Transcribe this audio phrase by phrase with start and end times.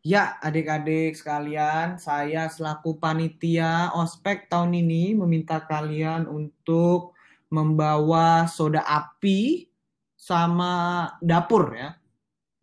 [0.00, 7.12] Ya, adik-adik sekalian, saya selaku panitia ospek tahun ini meminta kalian untuk
[7.52, 9.68] membawa soda api
[10.16, 12.00] sama dapur ya.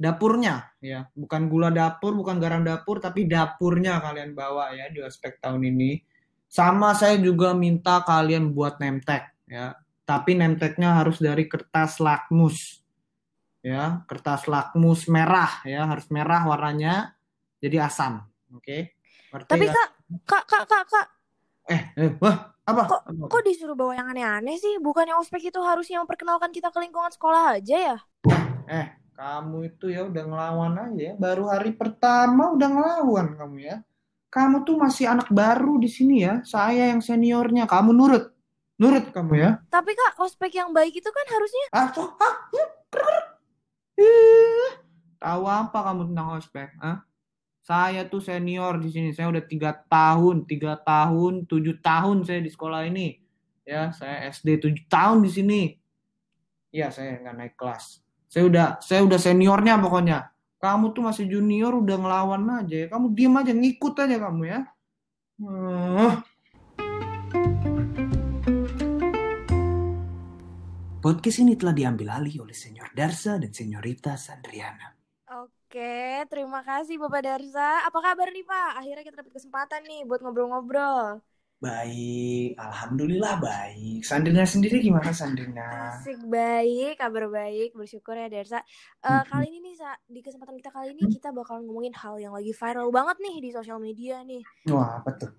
[0.02, 5.38] Dapurnya ya, bukan gula dapur, bukan garam dapur, tapi dapurnya kalian bawa ya di ospek
[5.38, 6.02] tahun ini.
[6.50, 9.78] Sama saya juga minta kalian buat nemtek ya.
[10.10, 12.82] Tapi nemteknya harus dari kertas lakmus.
[13.62, 17.17] Ya, kertas lakmus merah ya, harus merah warnanya
[17.62, 18.24] jadi asam.
[18.54, 18.94] Oke.
[19.34, 19.76] Ngerti Tapi kan?
[19.76, 19.90] kak,
[20.24, 21.08] kak, kak, kak, kak,
[21.68, 22.84] eh, eh, wah, apa?
[22.88, 24.80] kok, kok disuruh bawa yang aneh-aneh sih?
[24.80, 27.98] Bukannya ospek itu harusnya memperkenalkan kita ke lingkungan sekolah aja ya?
[28.72, 28.88] Eh,
[29.20, 31.14] kamu itu ya udah ngelawan aja ya.
[31.20, 33.78] Baru hari pertama udah ngelawan kamu ya.
[34.28, 36.44] Kamu tuh masih anak baru di sini ya.
[36.44, 37.68] Saya yang seniornya.
[37.68, 38.32] Kamu nurut.
[38.78, 39.52] Nurut kamu ya.
[39.72, 42.36] Tapi kak, ospek yang baik itu kan harusnya Ah, toh, ah,
[43.98, 44.70] hmm,
[45.18, 46.70] tahu apa kamu tentang ospek?
[46.78, 47.07] Ah?
[47.68, 49.12] Saya tuh senior di sini.
[49.12, 53.20] Saya udah tiga tahun, tiga tahun, tujuh tahun saya di sekolah ini.
[53.68, 55.62] Ya, saya SD tujuh tahun di sini.
[56.72, 58.00] Ya, saya nggak naik kelas.
[58.32, 60.32] Saya udah, saya udah seniornya pokoknya.
[60.64, 62.88] Kamu tuh masih junior, udah ngelawan aja ya.
[62.88, 64.60] Kamu diem aja, ngikut aja kamu ya.
[65.44, 66.24] Hmm.
[71.04, 74.97] Podcast ini telah diambil alih oleh Senior Darsa dan Seniorita Sandriana.
[75.78, 77.86] Oke, terima kasih Bapak Darsa.
[77.86, 78.82] Apa kabar nih Pak?
[78.82, 81.22] Akhirnya kita dapat kesempatan nih buat ngobrol-ngobrol.
[81.62, 84.02] Baik, alhamdulillah baik.
[84.02, 85.94] Sandrina sendiri gimana Sandrina?
[85.94, 88.66] Asik baik, kabar baik, bersyukur ya Darsa.
[89.06, 89.26] Eh, Mhm.
[89.30, 92.58] kali ini nih, Sa, di kesempatan kita kali ini kita bakal ngomongin hal yang lagi
[92.58, 94.42] viral banget nih di sosial media nih.
[94.74, 95.30] Wah, apa tuh?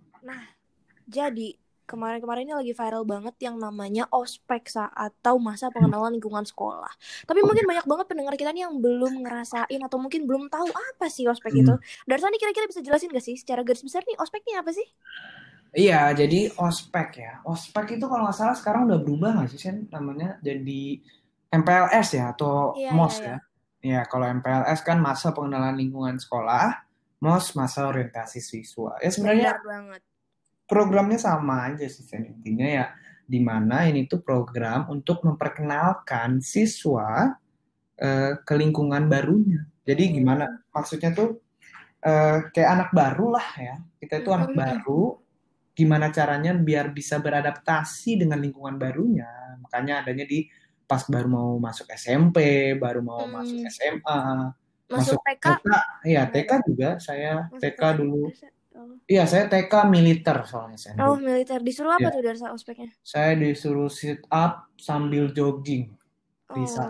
[1.11, 1.51] Jadi,
[1.89, 6.93] kemarin-kemarin ini lagi viral banget yang namanya ospek atau masa pengenalan lingkungan sekolah.
[7.25, 11.09] Tapi mungkin banyak banget pendengar kita nih yang belum ngerasain atau mungkin belum tahu apa
[11.09, 11.63] sih ospek Hmm.
[11.65, 11.75] itu.
[12.05, 14.85] Darsa nih kira-kira bisa jelasin gak sih secara garis besar nih ospek ini apa sih?
[15.73, 17.33] Iya, jadi ospek ya.
[17.45, 19.85] Ospek itu kalau nggak salah sekarang udah berubah nggak sih, Sen?
[19.93, 21.01] Namanya jadi
[21.53, 23.37] MPLS ya atau Iya, MOS iya, ya?
[23.79, 26.85] Iya, kalau MPLS kan masa pengenalan lingkungan sekolah,
[27.21, 28.97] MOS masa orientasi siswa.
[29.05, 30.03] Ya sebenarnya Benar banget.
[30.69, 32.05] Programnya sama aja sih.
[32.13, 32.87] Intinya ya
[33.25, 37.33] di mana ini tuh program untuk memperkenalkan siswa
[37.97, 39.65] eh, ke lingkungan barunya.
[39.83, 40.45] Jadi gimana?
[40.71, 41.41] Maksudnya tuh
[42.05, 43.77] eh, kayak anak baru lah ya.
[43.99, 45.17] Kita itu anak baru.
[45.73, 49.31] Gimana caranya biar bisa beradaptasi dengan lingkungan barunya.
[49.63, 50.47] Makanya adanya di
[50.89, 52.39] pas baru mau masuk SMP,
[52.81, 53.41] baru mau Hmm.
[53.45, 54.21] masuk SMA,
[54.89, 55.45] Masuk TK.
[55.61, 55.69] TK.
[56.09, 57.83] Iya, TK juga saya Masuk TK.
[58.01, 58.33] dulu.
[59.09, 60.95] Iya, saya TK militer soalnya saya.
[61.01, 61.59] Oh, militer.
[61.61, 62.15] Disuruh apa Iya.
[62.15, 62.91] tuh Darsa ospeknya?
[63.03, 65.95] Saya disuruh sit up sambil jogging
[66.49, 66.89] Oh, Bisa.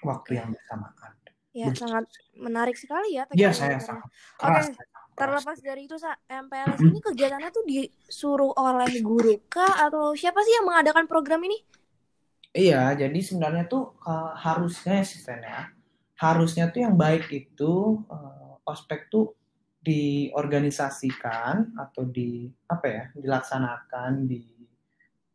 [0.00, 1.12] waktu yang bersamaan.
[1.50, 1.82] ya Begitu.
[1.82, 2.06] sangat
[2.38, 4.66] menarik sekali ya TK Iya, saya sangat Oke, keras.
[5.10, 10.56] Terlepas dari itu, Sa, MPLS ini kegiatannya tuh disuruh oleh guru kah atau siapa sih
[10.56, 11.60] yang mengadakan program ini?
[12.50, 15.68] Iya, jadi sebenarnya tuh eh, harusnya ya ya,
[16.16, 17.72] harusnya tuh yang baik itu
[18.08, 19.34] eh, ospek tuh
[19.80, 24.44] diorganisasikan atau di apa ya dilaksanakan di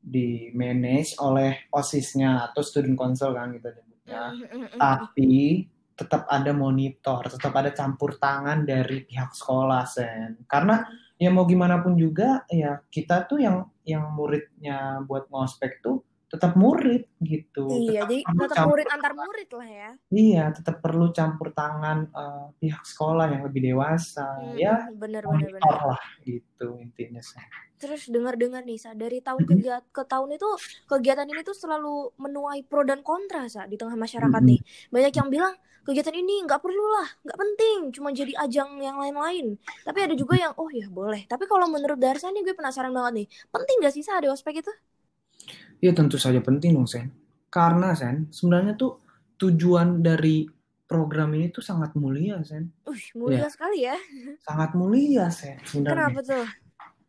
[0.06, 4.22] di manage oleh osisnya atau student council kan kita nyebutnya.
[4.54, 5.66] Mm, Tapi
[5.98, 10.46] tetap ada monitor, tetap ada campur tangan dari pihak sekolah Sen.
[10.46, 10.86] Karena
[11.18, 16.52] ya mau gimana pun juga ya kita tuh yang yang muridnya buat ngospek tuh tetap
[16.64, 17.60] murid gitu.
[17.74, 19.90] Iya, Tetap jadi tetap campur murid antar murid lah ya.
[20.20, 24.22] Iya, tetap perlu campur tangan eh, pihak sekolah yang lebih dewasa.
[24.36, 25.78] Hmm, Ya, bener bener bener.
[25.90, 27.50] lah gitu intinya Sen.
[27.76, 29.56] Terus dengar-dengar nih, Sa, dari tahun ke,
[29.92, 30.48] ke tahun itu
[30.88, 34.48] kegiatan ini tuh selalu menuai pro dan kontra, Sa, di tengah masyarakat Mm-mm.
[34.48, 34.60] nih.
[34.96, 35.54] Banyak yang bilang
[35.86, 39.60] kegiatan ini nggak perlu lah, nggak penting, cuma jadi ajang yang lain-lain.
[39.86, 41.28] Tapi ada juga yang, oh ya boleh.
[41.28, 43.28] Tapi kalau menurut Darsa nih, gue penasaran banget nih.
[43.54, 44.72] Penting gak sih, Sa, ada ospek itu?
[45.84, 47.12] Ya tentu saja penting dong Sen.
[47.50, 49.00] Karena Sen, sebenarnya tuh
[49.40, 50.48] tujuan dari
[50.86, 52.70] program ini tuh sangat mulia Sen.
[52.86, 53.98] Uh, mulia sekali ya.
[54.46, 55.92] Sangat mulia Sen sebenarnya.
[55.92, 56.46] Kenapa tuh?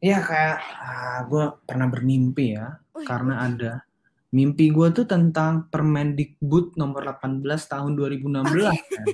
[0.01, 2.81] Ya kayak ah, gue pernah bermimpi ya.
[2.97, 3.85] Wih, Karena ada
[4.33, 9.07] mimpi gue tuh tentang Permendikbud nomor 18 tahun 2016 Sen.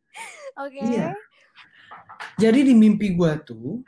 [0.64, 0.82] Oke.
[0.84, 1.16] Iya.
[2.36, 3.80] Jadi di mimpi gue tuh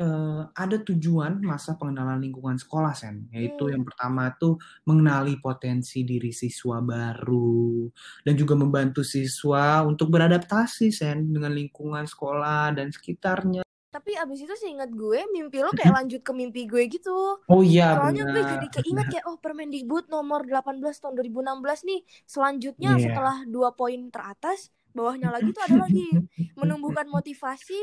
[0.00, 3.72] eh, ada tujuan masa pengenalan lingkungan sekolah sen, yaitu Hmm.
[3.76, 7.84] yang pertama tuh mengenali potensi diri siswa baru
[8.24, 13.60] dan juga membantu siswa untuk beradaptasi sen dengan lingkungan sekolah dan sekitarnya.
[13.90, 17.42] Tapi abis itu seingat gue, mimpi lo kayak lanjut ke mimpi gue gitu.
[17.42, 18.52] Oh iya Soalnya gue benar.
[18.54, 23.02] jadi keinget kayak oh Permendikbud nomor 18 tahun 2016 nih selanjutnya Iya.
[23.04, 26.06] setelah dua poin teratas bawahnya lagi tuh ada lagi
[26.58, 27.78] menumbuhkan motivasi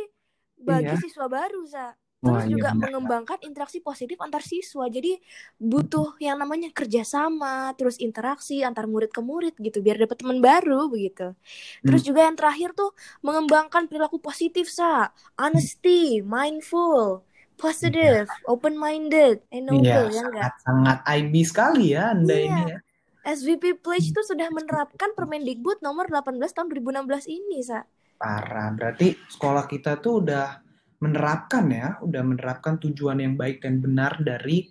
[0.57, 0.97] bagi Iya.
[0.97, 2.81] siswa baru sa Wah, terus iya juga benar.
[2.83, 5.21] mengembangkan interaksi positif antar siswa jadi
[5.55, 10.89] butuh yang namanya kerjasama terus interaksi antar murid ke murid gitu biar dapat teman baru
[10.89, 11.37] begitu
[11.81, 12.09] terus Hmm.
[12.09, 12.89] juga yang terakhir tuh
[13.21, 17.21] mengembangkan perilaku positif sa honesty mindful
[17.55, 22.45] positive open minded and noble Iya, ya enggak sangat-sangat IB sekali ya Anda Iya.
[22.45, 22.79] ini ya.
[23.27, 27.83] SVP Pledge itu sudah menerapkan Permendikbud nomor 18 tahun 2016 ini, Sa.
[28.15, 28.71] Parah.
[28.71, 30.63] Berarti sekolah kita tuh udah
[30.97, 34.69] menerapkan ya, udah menerapkan tujuan yang baik dan benar dari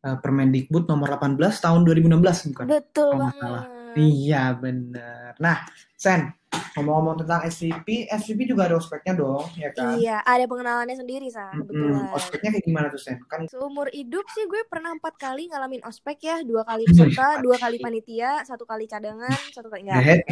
[0.00, 2.66] eh, Permendikbud nomor 18 tahun 2016 bukan?
[2.68, 3.40] Betul Oh, banget.
[3.42, 3.64] salah.
[3.96, 5.32] Iya, benar.
[5.40, 5.64] Nah,
[5.96, 6.28] Sen,
[6.76, 9.96] ngomong-ngomong tentang SVP, SVP juga ada ospeknya dong, ya kan?
[9.96, 11.48] Iya, ada pengenalannya sendiri, Sa.
[11.48, 11.64] Mm-mm.
[11.64, 12.12] Kebetulan.
[12.12, 13.16] Ospeknya kayak gimana tuh, Sen?
[13.24, 17.56] Kan Seumur hidup sih gue pernah empat kali ngalamin ospek ya, dua kali peserta, dua
[17.56, 20.28] kali panitia, satu kali cadangan, satu kali enggak.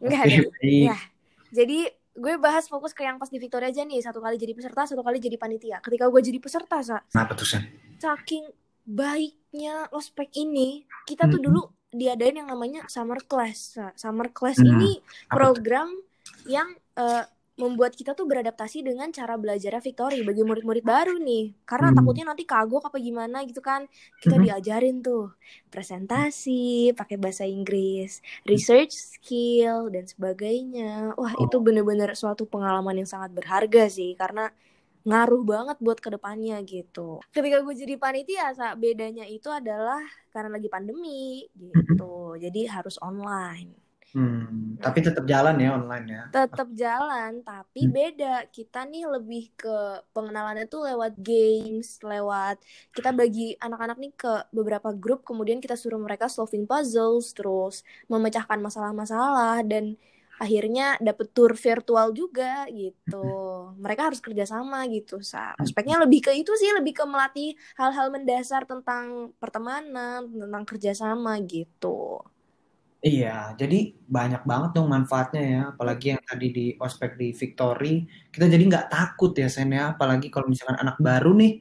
[0.00, 0.40] Enggak ada.
[0.64, 0.96] Ya.
[1.52, 1.78] Jadi
[2.12, 5.00] gue bahas fokus ke yang pas di Victoria aja nih, satu kali jadi peserta, satu
[5.00, 5.80] kali jadi panitia.
[5.80, 7.64] Ketika gue jadi peserta, Sa, Kenapa tuh, Sen?
[7.96, 8.44] saking
[8.82, 13.76] baiknya ospek ini, kita tuh dulu diadain yang namanya summer class.
[13.76, 13.92] Sa.
[13.94, 15.28] Summer class Hmm, ini Apa tuh?
[15.32, 15.88] program
[16.44, 17.24] yang eh,
[17.62, 21.54] membuat kita tuh beradaptasi dengan cara belajarnya Victory bagi murid-murid baru nih.
[21.62, 21.98] Karena Hmm.
[22.02, 23.86] takutnya nanti kagok apa gimana gitu kan.
[24.18, 24.44] Kita Mhm.
[24.50, 25.30] diajarin tuh
[25.70, 31.14] presentasi, pakai bahasa Inggris, research skill dan sebagainya.
[31.14, 34.50] Wah, itu bener-bener suatu pengalaman yang sangat berharga sih karena
[35.02, 37.18] ngaruh banget buat ke depannya gitu.
[37.34, 39.98] Ketika gue jadi panitia, Sa, bedanya itu adalah
[40.30, 42.38] karena lagi pandemi gitu.
[42.38, 43.81] Jadi harus online.
[44.12, 46.22] Hmm, tapi tetap jalan ya online ya.
[46.32, 47.92] tetap jalan tapi Hmm.
[47.92, 48.48] beda.
[48.56, 49.76] Kita nih lebih ke
[50.16, 52.56] pengenalannya tuh lewat games lewat
[52.96, 58.58] kita bagi anak-anak nih ke beberapa grup kemudian kita suruh mereka solving puzzles terus memecahkan
[58.64, 59.96] masalah-masalah dan
[60.40, 63.26] akhirnya dapet tour virtual juga gitu.
[63.78, 65.52] Mereka harus kerjasama gitu sa.
[65.60, 72.24] Aspeknya lebih ke itu sih lebih ke melatih hal-hal mendasar tentang pertemanan tentang kerjasama gitu
[73.02, 75.60] Iya, jadi banyak banget dong manfaatnya ya.
[75.74, 79.90] Apalagi yang tadi di ospek di Victory, kita jadi nggak takut ya Sen ya.
[79.98, 81.58] Apalagi kalau misalkan anak baru nih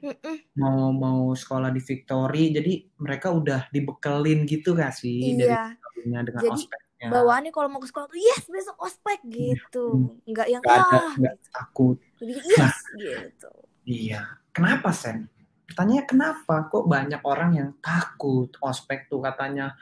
[0.54, 6.20] mau mau sekolah di Victory, jadi mereka udah dibekelin gitu gak sih dari iya Victory-nya
[6.30, 7.08] dengan Jadi, ospeknya.
[7.10, 9.86] bawaannya kalau mau ke sekolah tuh yes besok ospek gitu
[10.30, 11.98] nggak yang Nggak ada, ah nggak takut.
[12.22, 13.52] lebih ke yes gitu
[13.82, 14.22] Iya.
[14.54, 15.26] Kenapa Sen?
[15.66, 16.70] Pertanyaannya kenapa?
[16.70, 19.74] Kok banyak orang yang takut ospek tuh katanya,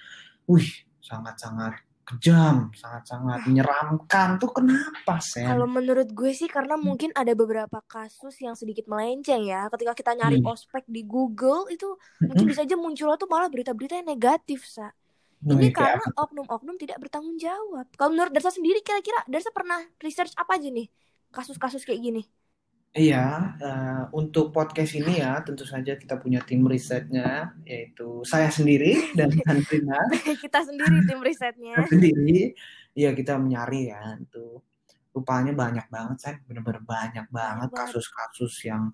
[0.48, 1.74] wih sangat-sangat
[2.08, 5.46] kejam, sangat-sangat menyeramkan tuh kenapa Sen?
[5.48, 10.12] kalau menurut gue sih karena mungkin ada beberapa kasus yang sedikit melenceng ya ketika kita
[10.20, 10.52] nyari Hmm.
[10.52, 11.88] ospek di Google itu
[12.28, 12.50] mungkin Mm-mm.
[12.50, 14.92] bisa aja munculnya tuh malah berita-berita yang negatif sa
[15.42, 19.80] Nah, ini kayak karena oknum-oknum tidak bertanggung jawab kalau menurut Darsa sendiri kira-kira Darsa pernah
[20.04, 20.88] research apa aja nih
[21.36, 22.22] kasus-kasus kayak gini
[22.90, 29.14] Iya, eh, untuk podcast ini ya tentu saja kita punya tim risetnya yaitu saya sendiri
[29.14, 32.58] dan Sandrina kita sendiri tim risetnya sendiri.
[32.98, 34.58] Iya kita menyari ya itu
[35.14, 37.78] rupanya banyak banget saya benar-benar banyak banget banget.
[37.78, 38.90] kasus-kasus yang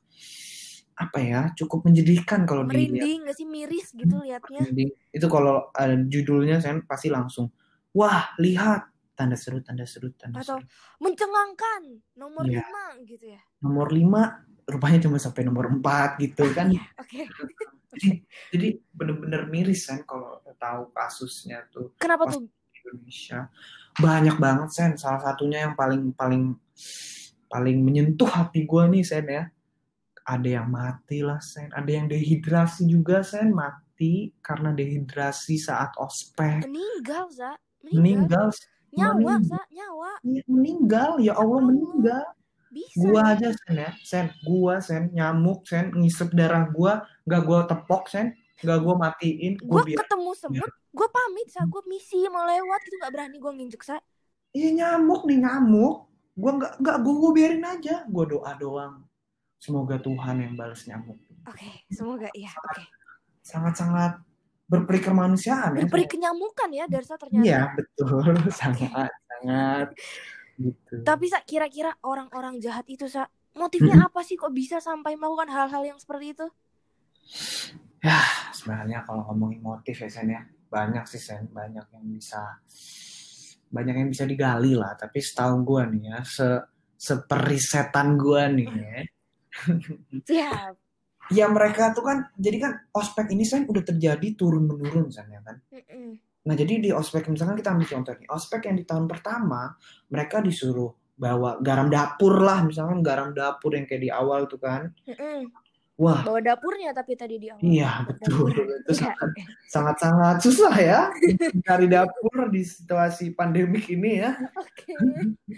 [0.96, 3.00] apa ya cukup menjadikan kalau dilihat.
[3.00, 4.92] merinding nggak sih miris gitu liatnya Merinding.
[5.16, 7.48] Itu kalau ada judulnya saya pasti langsung
[7.96, 10.68] wah lihat tanda seru tanda seru tanda atau seru.
[11.00, 11.82] mencengangkan
[12.14, 12.62] nomor Iya.
[12.62, 13.42] lima gitu ya?
[13.64, 14.22] Nomor 5
[14.66, 16.70] rupanya cuma sampai nomor 4 gitu kan.
[16.70, 17.22] Iya, oke.
[17.96, 18.10] Jadi
[18.52, 22.52] jadi bener-bener miris kan kalau tahu kasusnya tuh kenapa Pas- tuh?
[22.86, 23.48] Indonesia.
[23.96, 24.92] Banyak banget sen.
[25.00, 26.60] Salah satunya yang paling paling
[27.48, 29.48] paling menyentuh hati gue nih sen ya.
[30.28, 31.72] Ada yang mati lah sen.
[31.72, 33.56] Ada yang dehidrasi juga sen.
[33.56, 36.68] Mati karena dehidrasi saat ospek.
[36.68, 37.56] Meninggal za.
[37.80, 37.96] Meninggal.
[37.96, 38.46] Meninggal
[38.96, 39.64] nyawa meninggal.
[39.72, 40.12] nyawa.
[40.24, 41.10] Iya, meninggal.
[41.20, 42.24] Ya Allah meninggal.
[42.72, 43.08] Bisa.
[43.08, 43.92] Gua aja sen ya.
[44.04, 45.04] Sen gua sen.
[45.16, 45.92] Nyamuk sen.
[45.96, 47.08] Ngisep darah gua.
[47.24, 48.36] Gak gua tepok sen.
[48.64, 49.60] Gak gua matiin.
[49.64, 50.72] Gua biar ketemu semut.
[50.96, 51.68] gue pamit sa.
[51.68, 54.00] Gue misi mau lewat itu nggak berani gue nginjek sa.
[54.56, 56.08] Iya nyamuk nih nyamuk.
[56.40, 58.08] Gua nggak nggak gua, gua biarin aja.
[58.08, 59.04] Gua doa doang.
[59.60, 61.20] Semoga Tuhan yang balas nyamuk.
[61.46, 62.50] oke semoga iya.
[62.58, 62.84] Oke.
[63.46, 64.18] Sangat-sangat
[64.66, 65.86] berperi kemanusiaan ya.
[65.86, 68.34] berperi kenyamukan ya Darsa ternyata Iya betul.
[68.60, 69.88] sangat sangat
[70.58, 70.94] gitu.
[71.06, 75.84] tapi sa kira-kira orang-orang jahat itu sa motifnya apa sih kok bisa sampai melakukan hal-hal
[75.86, 76.48] yang seperti itu
[78.06, 78.22] Ya
[78.54, 82.62] sebenarnya kalau ngomongin motif ya Sen ya banyak sih Sen banyak yang bisa
[83.74, 84.94] banyak yang bisa digali lah.
[84.94, 86.46] Tapi setahu gua nih ya se
[86.96, 89.02] seperisetan gua nih ya.
[90.30, 90.74] siap
[91.30, 95.42] Ya mereka tuh kan jadi kan ospek ini Sen udah terjadi turun menurun Sen ya
[95.42, 95.58] kan.
[95.74, 96.22] Mm-mm.
[96.46, 99.74] Nah, jadi di ospek misalkan kita ambil contoh nih, ospek yang di tahun pertama
[100.14, 104.94] mereka disuruh bawa garam dapur lah, misalkan garam dapur yang kayak di awal tuh kan.
[105.10, 105.50] Mm-mm.
[105.96, 107.64] Wah, Bawa dapurnya tapi tadi di awal.
[107.64, 108.52] iya betul.
[108.84, 109.16] Itu Iya.
[109.16, 109.30] sangat
[109.72, 111.00] sangat-sangat susah ya
[111.64, 114.36] cari dapur di situasi pandemik ini ya.
[114.54, 114.92] Oke.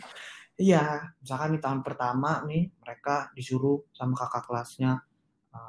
[0.58, 5.06] Iya, misalkan di tahun pertama nih mereka disuruh sama kakak kelasnya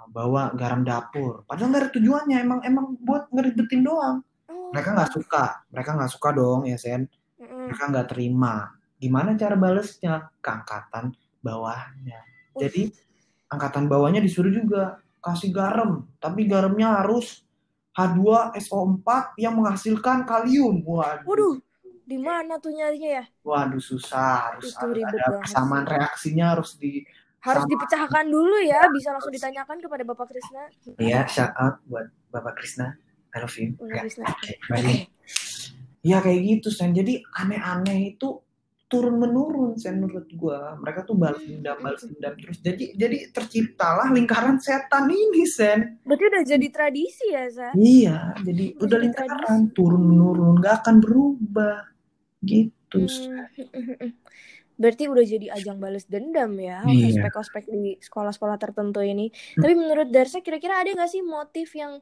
[0.09, 1.45] bawa garam dapur.
[1.45, 4.25] Padahal nggak ada tujuannya, emang emang buat ngeribetin doang.
[4.49, 4.73] Oh.
[4.73, 7.07] Mereka nggak suka, mereka nggak suka dong ya Sen.
[7.39, 8.73] Mereka nggak terima.
[8.99, 10.33] Gimana cara balesnya?
[10.43, 12.19] Keangkatan bawahnya.
[12.57, 12.67] Wih.
[12.67, 12.83] Jadi
[13.49, 17.45] angkatan bawahnya disuruh juga kasih garam, tapi garamnya harus
[17.99, 20.87] H2SO4 yang menghasilkan kalium.
[20.87, 21.27] Waduh.
[21.27, 21.55] Waduh,
[22.07, 23.25] di mana tuh nyarinya ya?
[23.43, 27.03] Waduh susah, harus Itu ada, banget persamaan reaksinya harus di
[27.39, 27.71] Harus Sama.
[27.71, 30.67] dipecahkan dulu ya, bisa langsung ditanyakan kepada Bapak Krisna.
[30.99, 32.99] ya shout out buat Bapak Krisna.
[33.31, 33.75] I love you.
[33.75, 34.25] Bapak Ya, Krisna.
[34.69, 35.01] baik.
[36.01, 36.91] Ya kayak gitu Sen.
[36.91, 38.43] Jadi aneh-aneh itu
[38.87, 40.75] turun menurun Sen menurut gua.
[40.77, 42.59] Mereka tuh balas dendam, balas dendam terus.
[42.59, 46.01] Jadi jadi terciptalah lingkaran setan ini Sen.
[46.03, 47.69] Berarti udah jadi tradisi ya, Sa?
[47.73, 51.87] Iya, jadi Udah udah lingkaran turun menurun, nggak akan berubah
[52.43, 53.07] gitu.
[53.07, 53.47] Sen.
[54.79, 54.83] Hmm.
[54.87, 57.19] Berarti udah jadi ajang balas dendam ya, Iya.
[57.19, 59.35] ospek-ospek di sekolah-sekolah tertentu ini.
[59.59, 61.99] Tapi menurut Darsa, kira-kira ada nggak sih motif yang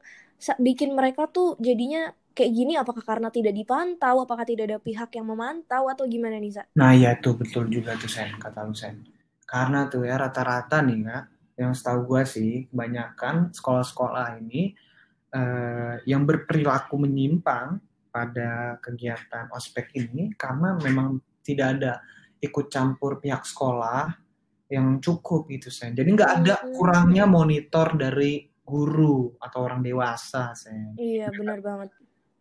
[0.61, 2.77] bikin mereka tuh jadinya kayak gini?
[2.77, 4.21] Apakah karena tidak dipantau?
[4.21, 5.89] Apakah tidak ada pihak yang memantau?
[5.89, 6.63] Atau gimana nih, Sa?
[6.77, 9.01] Nah ya itu betul juga tuh Sen, kata lu Sen.
[9.49, 11.17] Karena tuh ya rata-rata nih ya,
[11.57, 14.77] yang setahu gua sih kebanyakan sekolah-sekolah ini
[15.33, 17.81] eh, yang berperilaku menyimpang
[18.13, 21.93] pada kegiatan ospek ini karena memang tidak ada
[22.39, 24.13] ikut campur pihak sekolah
[24.67, 25.95] yang cukup gitu Sen.
[25.95, 26.73] Jadi nggak ada Hmm.
[26.75, 30.93] kurangnya monitor dari guru atau orang dewasa Sen.
[30.99, 31.89] Iya, benar banget.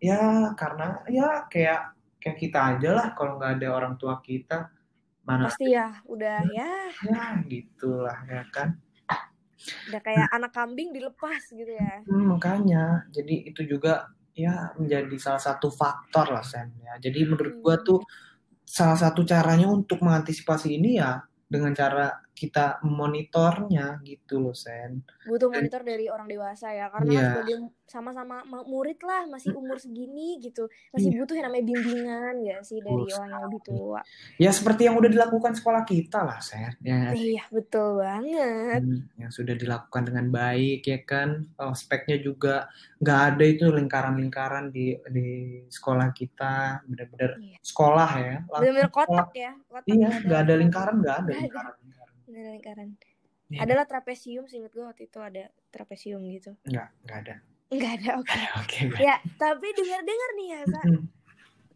[0.02, 4.68] Ya karena ya kayak kayak kita aja lah kalau nggak ada orang tua kita
[5.22, 6.70] mana Pasti ya, udah ya,
[7.02, 8.78] ya gitulah ya kan
[9.90, 12.02] udah kayak anak kambing dilepas gitu ya.
[12.06, 17.58] Hmm, makanya jadi itu juga ya menjadi salah satu faktor lah Sen ya jadi menurut
[17.64, 18.04] gua Hmm.
[18.66, 25.48] Salah satu caranya untuk mengantisipasi ini ya dengan cara kita monitornya gitu loh Sen Butuh
[25.48, 27.18] monitor dari orang dewasa ya, karena Iya.
[27.18, 31.18] kan sebagai sama-sama ma- murid lah, masih umur segini gitu, masih Iya.
[31.18, 34.00] butuh yang namanya bimbingan ya sih dari Betul orang yang lebih tua.
[34.36, 38.80] ya seperti yang udah dilakukan sekolah kita lah Sen ya Iya, betul banget.
[38.80, 44.68] Hmm, yang sudah dilakukan dengan baik ya kan oh, speknya juga nggak ada itu lingkaran-lingkaran
[44.68, 45.28] di di
[45.66, 47.58] sekolah kita benar-benar Iya.
[47.60, 49.06] sekolah ya Bener-bener sekolah.
[49.08, 51.42] kotak ya, kotak iya nggak ada lingkaran nggak ada Nggak ada.
[51.42, 51.74] lingkaran
[52.28, 52.88] ada lingkaran.
[53.46, 53.62] Iya.
[53.62, 56.54] Adalah trapesium, seinget gue waktu itu ada trapesium gitu.
[56.66, 58.30] nggak nggak ada Enggak ada, oke.
[58.62, 59.00] oke baik.
[59.02, 60.60] Ya, tapi dengar-dengar nih ya.
[60.86, 61.02] Mm,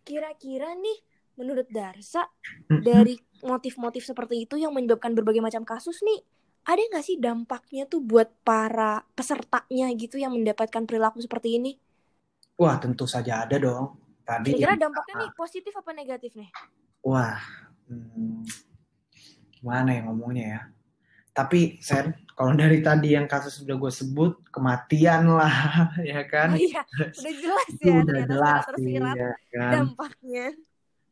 [0.07, 0.99] Kira-kira nih,
[1.35, 2.30] menurut Darsa,
[2.71, 6.23] dari motif-motif seperti itu yang menyebabkan berbagai macam kasus nih,
[6.62, 11.75] ada nggak sih dampaknya tuh buat para pesertanya gitu yang mendapatkan perilaku seperti ini?
[12.61, 16.52] wah tentu saja ada dong tadi Kira-kira dampaknya nih positif apa negatif nih?
[17.00, 17.40] wah
[17.88, 18.45] hmm,
[19.61, 20.61] gimana ya ngomongnya ya?
[21.31, 25.52] Tapi Sen kalau dari tadi yang kasus sudah gue sebut kematian lah
[26.11, 26.57] ya kan?
[26.57, 29.73] Oh iya, udah jelas ya udah ternyata jelas tersirat ya kan?
[29.76, 30.47] dampaknya.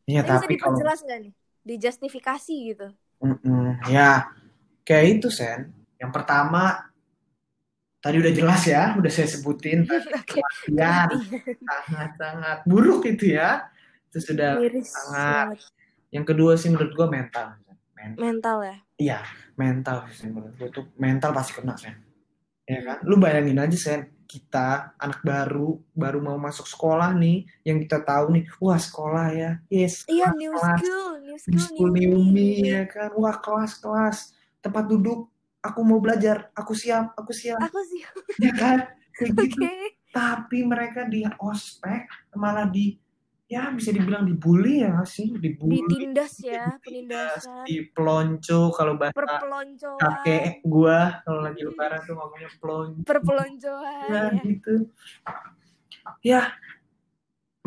[0.09, 1.33] Iya bisa tapi kalau diperjelas nggak nih?
[1.69, 2.89] Dijustifikasi gitu.
[3.21, 4.33] Mm-mm, ya
[4.89, 5.69] kayak itu Sen.
[6.01, 6.89] Yang pertama
[8.01, 9.85] tadi udah jelas ya udah saya sebutin.
[9.85, 11.09] Oke, kematian.
[11.61, 13.69] Sangat sangat buruk itu ya.
[14.09, 15.61] Itu sudah miris sangat.
[16.09, 17.68] yang kedua sih menurut gue mental
[17.99, 18.19] mental.
[18.23, 18.77] Mental ya.
[18.99, 19.21] iya
[19.59, 21.95] mental sih menurut gue tuh mental pasti kena Sen.
[22.69, 22.99] Ya kan?
[23.03, 28.37] Lu bayangin aja Sen kita anak baru baru mau masuk sekolah nih yang kita tahu
[28.37, 29.51] nih wah sekolah ya.
[29.73, 32.61] Yes Iya, new kelas, school, new new school, school new new me.
[32.61, 33.11] me ya kan?
[33.17, 35.33] Wah kelas kelas tempat duduk
[35.65, 37.57] aku mau belajar aku siap aku siap.
[37.57, 38.05] Aku sih,
[38.39, 38.79] ya kan?
[39.17, 39.65] Kayak gitu.
[40.13, 42.05] Tapi mereka di ospek
[42.37, 42.97] malah di
[43.49, 45.33] ya bisa dibilang dibully ya sih?
[45.33, 52.51] Dibully Ditindas ya, penindasan, dipelonco kalau bahasa perpeloncoan, kakek gua kalau lagi lebaran tuh ngomongnya
[52.61, 53.01] pelonco.
[53.09, 54.09] Perpeloncoan.
[54.13, 54.43] Ya ya.
[54.45, 54.75] gitu.
[56.21, 56.43] Ya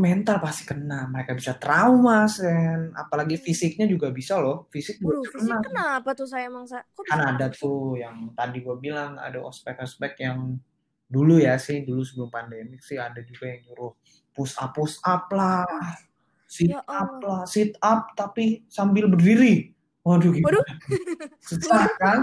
[0.01, 2.93] mental pasti kena mereka bisa trauma sen.
[2.93, 5.65] Apalagi fisiknya juga bisa loh fisik juga Waduh, bisa fisik kena.
[5.65, 6.81] kenapa tuh saya emang Sa?
[6.81, 10.57] Kok bisa kan ada tuh yang tadi gue bilang ada ospek-ospek yang
[11.11, 13.93] dulu ya sih dulu sebelum pandemi sih ada juga yang nyuruh
[14.31, 15.65] push up push up lah
[16.47, 19.71] sit Ya up lah sit up tapi sambil berdiri
[20.03, 20.65] waduh gimana Waduh.
[21.47, 22.19] susah kan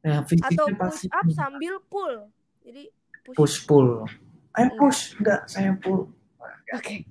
[0.00, 2.26] nah Atau push pasti up sambil pull.
[2.64, 2.88] Jadi
[3.22, 3.36] push.
[3.36, 3.88] push pull
[4.56, 4.78] ayo Enggak.
[4.80, 6.08] push enggak saya pull
[6.70, 7.02] Oke.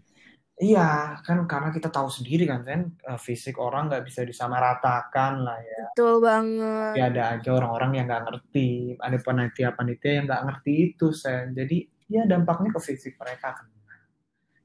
[0.59, 5.83] Iya, kan karena kita tahu sendiri kan, eh, fisik orang nggak bisa disamaratakan lah ya.
[5.95, 6.93] Betul banget.
[6.99, 11.55] ada aja orang-orang yang nggak ngerti, ada panitia-panitia yang nggak ngerti itu, Sen.
[11.55, 13.67] Jadi ya dampaknya ke fisik mereka kan.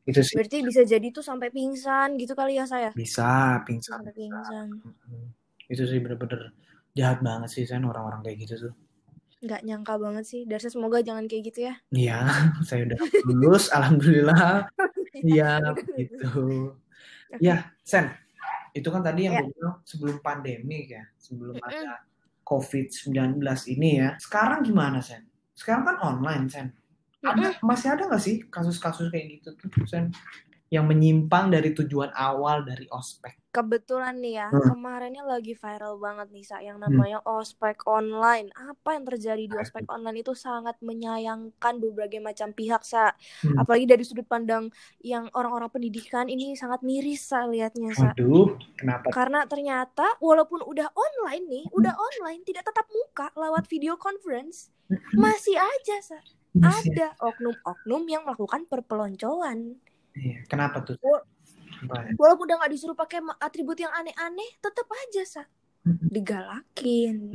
[0.04, 2.92] Itu sih Berarti bisa jadi tuh sampai pingsan gitu kali ya saya.
[2.92, 4.00] bisa pingsan.
[4.00, 4.66] Sampai pingsan.
[5.64, 6.52] Itu sih bener-bener
[6.92, 8.74] jahat banget sih, Sen, orang-orang kayak gitu tuh.
[9.44, 10.40] Nggak nyangka banget sih.
[10.44, 11.74] Darsa semoga jangan kayak gitu ya.
[11.90, 12.18] Iya,
[12.68, 14.68] saya udah lulus, alhamdulillah.
[15.14, 15.62] Iya,
[15.94, 16.26] gitu.
[17.30, 17.38] Oke.
[17.38, 18.10] Ya, Sen,
[18.74, 19.46] itu kan tadi yang Ya.
[19.46, 22.02] bilang sebelum pandemi ya, sebelum ada
[22.42, 23.38] COVID-19
[23.70, 24.18] ini ya.
[24.18, 25.22] Sekarang gimana, Sen?
[25.54, 26.66] Sekarang kan online, Sen.
[27.24, 30.12] Ada, masih ada nggak sih kasus-kasus kayak gitu tuh, Sen?
[30.72, 33.38] Yang menyimpang dari tujuan awal dari ospek.
[33.54, 34.74] Kebetulan nih ya, Hmm.
[34.74, 38.50] kemarinnya lagi viral banget nih, Sa, yang namanya ospek online.
[38.50, 43.14] Apa yang terjadi di ospek online itu sangat menyayangkan berbagai macam pihak, Sa.
[43.46, 43.54] Hmm.
[43.62, 44.74] Apalagi dari sudut pandang
[45.06, 48.10] yang orang-orang pendidikan ini sangat miris, Sa, liatnya, Sa.
[48.18, 49.14] Aduh, kenapa?
[49.14, 54.74] Karena ternyata walaupun udah online nih, udah online, tidak tetap muka lewat video conference,
[55.14, 56.18] masih aja, Sa.
[56.54, 59.74] Masih- Ada oknum-oknum yang melakukan perpeloncoan.
[60.14, 60.94] Iya, Kenapa tuh?
[62.14, 65.42] Walaupun udah nggak disuruh pakai atribut yang aneh-aneh, tetap aja, Sa.
[65.84, 67.28] Digalakin.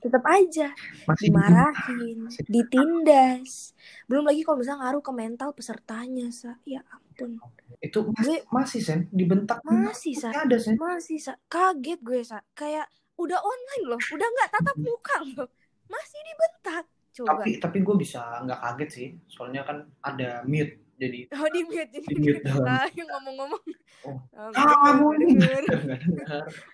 [0.00, 0.74] tetap aja.
[1.04, 2.16] Masih Dimarahin.
[2.18, 3.76] Masih- Ditindas.
[4.04, 6.58] Belum lagi kalau misalnya ngaruh ke mental pesertanya, Sa.
[6.64, 7.38] Ya ampun.
[7.78, 10.30] itu masih, Gue- masih Sen dibentak Masih, Sa.
[10.30, 11.32] Masih ada Sen Masih, Sa.
[11.46, 12.40] Kaget gue, Sa.
[12.52, 14.00] Kayak udah online loh.
[14.00, 15.48] Udah nggak tatap muka loh.
[15.86, 16.84] Masih dibentak.
[17.12, 17.44] Coba.
[17.44, 21.90] tapi tapi gue bisa nggak kaget sih soalnya kan ada mute jadi Oh, di mute.
[21.90, 22.62] Jadi Di mute doang.
[22.62, 23.62] Ah, yang ngomong-ngomong.
[24.06, 24.18] Oh.
[24.38, 25.62] Oh, ah kamu nggak dengar.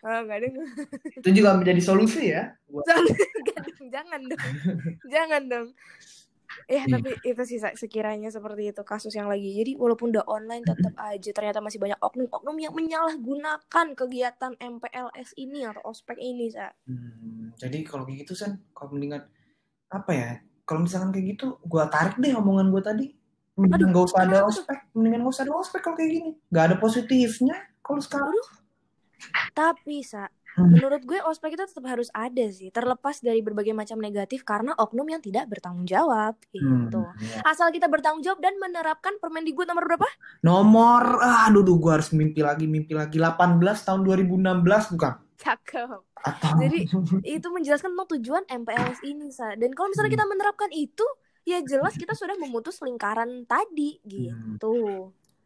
[0.05, 0.67] Oh, nggak denger.
[1.21, 3.05] itu juga menjadi solusi ya buat Jangan,
[3.89, 4.45] jangan dong.
[5.09, 5.69] Jangan dong.
[6.65, 6.97] Ya, Iya.
[6.97, 9.53] tapi itu sih sekiranya seperti itu kasus yang lagi.
[9.53, 15.69] Jadi walaupun udah online tetap aja ternyata masih banyak oknum-oknum yang menyalahgunakan kegiatan MPLS ini
[15.69, 16.73] atau ospek ini, Sa.
[16.89, 19.29] Hmm, jadi kalau kayak gitu Sen kalau mendingan
[19.89, 20.31] apa ya
[20.63, 23.07] kalau misalkan kayak gitu gue tarik deh omongan gue tadi
[23.57, 26.65] mendingan Aduh, nggak usah ada ospek mendingan nggak usah ada ospek kalau kayak gini nggak
[26.69, 28.49] ada positifnya kalau sekarang Aduh.
[29.51, 30.75] Tapi, Sa, Hmm.
[30.75, 35.07] menurut gue ospek itu tetap harus ada sih, terlepas dari berbagai macam negatif karena oknum
[35.07, 36.99] yang tidak bertanggung jawab gitu.
[36.99, 37.47] Hmm, ya.
[37.47, 40.09] Asal kita bertanggung jawab dan menerapkan Permendikbud nomor berapa?
[40.43, 46.03] nomor ah, aduh duh, gue harus mimpi lagi mimpi lagi 18 tahun 2016 bukan Cakep.
[46.19, 46.79] atau Jadi,
[47.39, 50.19] itu menjelaskan tentang tujuan MPLS ini sa dan kalau misalnya Hmm.
[50.19, 51.07] kita menerapkan itu
[51.47, 54.59] ya jelas kita sudah memutus lingkaran tadi Hmm.
[54.59, 54.77] gitu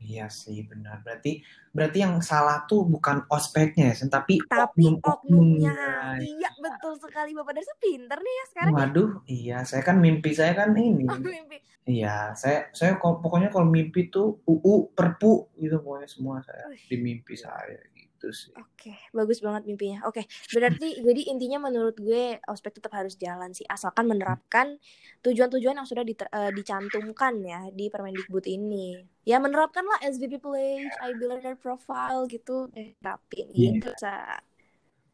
[0.03, 0.99] Iya sih benar.
[1.07, 1.39] Berarti
[1.71, 6.19] berarti yang salah tuh bukan ospeknya ya, tapi tapi oknumnya oknumnya.
[6.19, 8.79] iya betul sekali bapak Darsa pinter nih ya sekarang ya.
[8.83, 11.07] Waduh, iya saya kan mimpi saya kan ini.
[11.07, 11.57] Oh, mimpi.
[11.83, 16.97] Iya, saya saya kok- pokoknya kalau mimpi tuh UU perpu gitu pokoknya semua saya di
[16.99, 17.79] mimpi saya
[18.23, 18.55] gitu sih.
[18.55, 20.07] Oke, bagus banget mimpinya.
[20.07, 20.23] Oke,
[20.55, 24.79] berarti jadi intinya menurut gue ospek tetap harus jalan sih, asalkan menerapkan
[25.27, 29.03] tujuan-tujuan yang sudah diter- eh, dicantumkan ya di Permendikbud ini.
[29.27, 33.71] Ya menerapkanlah SVP Pledge, IB Learner Profile gitu, eh terapin Iya.
[33.83, 33.91] gitu.
[33.99, 34.39] Sa.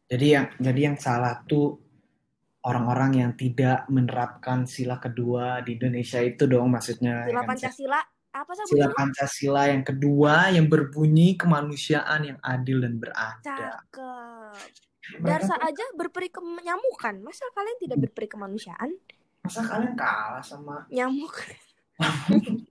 [0.09, 1.77] Jadi yang jadi yang salah tuh
[2.65, 7.23] orang-orang yang tidak menerapkan sila kedua di Indonesia itu dong maksudnya.
[7.25, 7.71] ya Sila kan, Sen?
[7.71, 8.93] Pancasila apa sih Sila?
[8.93, 13.81] Pancasila yang kedua yang berbunyi kemanusiaan yang adil dan beradab.
[13.89, 14.57] Cakep.
[15.25, 17.17] Darsa aja berperi kemenyamukan.
[17.25, 18.93] Masa kalian tidak berperi kemanusiaan?
[19.39, 21.33] masa kalian kalah sama Nyamuk.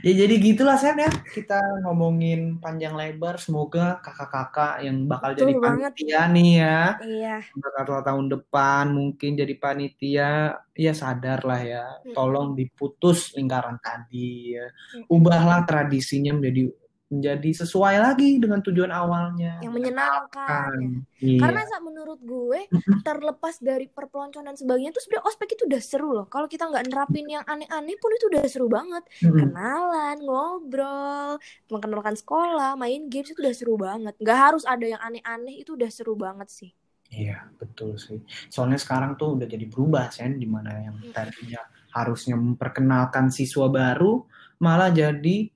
[0.00, 5.52] ya jadi gitulah Sen ya kita ngomongin panjang lebar semoga kakak-kakak yang bakal Betul jadi
[5.58, 5.90] banget.
[5.94, 7.36] panitia nih ya Iya.
[7.54, 10.30] bakal tahun depan mungkin jadi panitia
[10.72, 12.12] ya sadar lah ya Mm.
[12.12, 15.04] tolong diputus lingkaran tadi ya Mm.
[15.08, 16.70] ubahlah tradisinya menjadi
[17.08, 20.28] menjadi sesuai lagi dengan tujuan awalnya Yang menyenangkan.
[20.28, 20.80] Kan,
[21.16, 21.24] ya.
[21.24, 21.40] iya.
[21.40, 22.68] Karena Sa, menurut gue
[23.00, 26.26] terlepas dari perpeloncoan dan sebagainya tuh sebenarnya ospek itu udah seru loh.
[26.28, 29.04] Kalau kita nggak nerapin yang aneh-aneh pun itu udah seru banget.
[29.24, 29.40] Mm-mm.
[29.40, 31.30] Kenalan, ngobrol,
[31.72, 34.14] mengenalkan sekolah, main games itu udah seru banget.
[34.20, 36.70] Nggak harus ada yang aneh-aneh itu udah seru banget sih.
[37.08, 38.20] Iya, betul sih.
[38.52, 41.64] Soalnya sekarang tuh udah jadi berubah, Sen, di mana yang tadinya
[41.96, 44.28] harusnya memperkenalkan siswa baru
[44.60, 45.48] malah jadi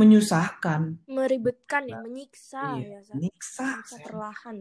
[0.00, 0.96] menyusahkan.
[1.04, 3.00] Meribetkan ya, menyiksa Iya, ya.
[3.04, 3.12] Sa.
[3.20, 4.04] Nyiksa, Menyiksa Sen.
[4.08, 4.58] perlahan.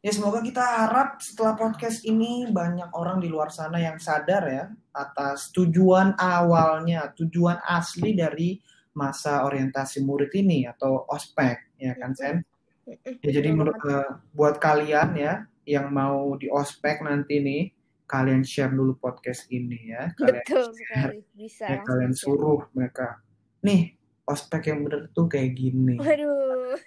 [0.00, 4.64] Ya semoga kita harap setelah podcast ini banyak orang di luar sana yang sadar ya
[4.96, 8.56] atas tujuan awalnya, tujuan asli dari
[8.96, 12.40] masa orientasi murid ini atau ospek, ya kan, Sen?
[12.88, 14.08] Ya, jadi menurut banget.
[14.08, 17.62] eh, buat kalian ya yang mau di ospek nanti nih,
[18.08, 20.16] kalian share dulu podcast ini ya.
[20.16, 21.18] Kalian Betul share, sekali.
[21.36, 23.20] Bisa ya, kalian suruh mereka.
[23.62, 23.99] Nih,
[24.30, 25.98] ospek yang bener tuh kayak gini.
[25.98, 26.78] Waduh.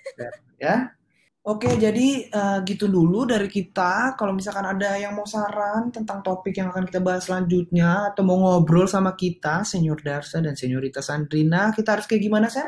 [0.58, 0.96] Ya.
[1.44, 4.16] Oke, jadi uh, gitu dulu dari kita.
[4.16, 8.40] Kalau misalkan ada yang mau saran tentang topik yang akan kita bahas selanjutnya atau mau
[8.40, 12.64] ngobrol sama kita, Senior Darsa dan Seniorita Sandrina, kita harus kayak gimana, sih?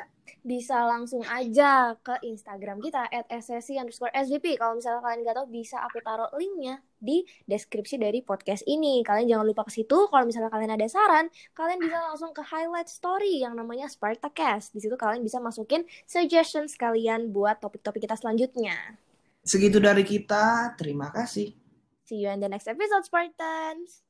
[0.46, 4.62] Bisa langsung aja ke Instagram kita at ssc underscore svp.
[4.62, 9.02] Kalau misalnya kalian nggak tahu bisa aku taruh linknya di deskripsi dari podcast ini.
[9.02, 10.06] Kalian jangan lupa ke situ.
[10.06, 14.78] Kalau misalnya kalian ada saran, kalian bisa langsung ke highlight story yang namanya Spartacast.
[14.78, 19.02] Di situ kalian bisa masukin suggestions kalian buat topik-topik kita selanjutnya.
[19.42, 20.78] Segitu dari kita.
[20.78, 21.58] Terima kasih.
[22.06, 24.05] See you in the next episode, Spartans.